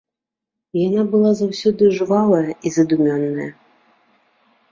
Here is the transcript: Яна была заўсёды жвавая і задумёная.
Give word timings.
Яна 0.87 1.01
была 1.15 1.31
заўсёды 1.41 1.83
жвавая 1.97 2.51
і 2.69 2.71
задумёная. 2.79 3.49